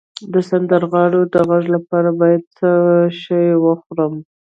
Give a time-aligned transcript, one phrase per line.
[0.33, 2.71] د سندرغاړو د غږ لپاره باید څه
[3.21, 4.13] شی وخورم؟